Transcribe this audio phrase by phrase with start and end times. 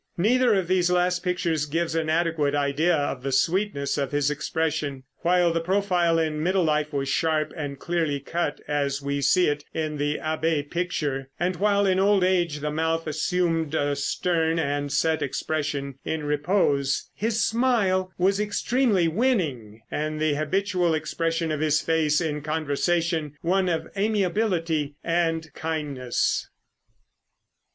[0.17, 5.03] Neither of these last pictures gives an adequate idea of the sweetness of his expression.
[5.17, 9.63] While the profile in middle life was sharp and clearly cut, as we see it
[9.75, 14.91] in the abbé picture, and while in old age the mouth assumed a stern and
[14.91, 21.79] set expression in repose, his smile was extremely winning, and the habitual expression of his
[21.79, 26.49] face in conversation one of amiability and kindness.